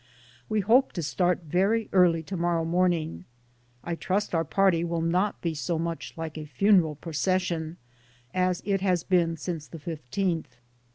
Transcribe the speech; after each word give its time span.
We 0.49 0.61
hope 0.61 0.93
to 0.93 1.03
start 1.03 1.43
very 1.43 1.87
early 1.93 2.23
to 2.23 2.35
morrow 2.35 2.65
morning. 2.65 3.25
I 3.83 3.93
trust 3.93 4.33
our 4.33 4.43
party 4.43 4.83
will 4.83 5.03
not 5.03 5.39
be 5.41 5.53
so 5.53 5.77
much 5.77 6.13
like 6.17 6.39
a 6.39 6.45
funeral 6.47 6.95
procession 6.95 7.77
as 8.33 8.63
it 8.65 8.81
has 8.81 9.03
been 9.03 9.37
since 9.37 9.67
the 9.67 9.77
15th. 9.77 10.57